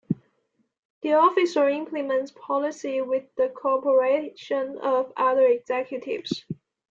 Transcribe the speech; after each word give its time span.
The 1.03 1.13
officer 1.13 1.69
implements 1.69 2.31
policy 2.31 3.01
with 3.01 3.25
the 3.35 3.49
cooperation 3.49 4.79
of 4.79 5.13
other 5.15 5.45
executives. 5.45 6.43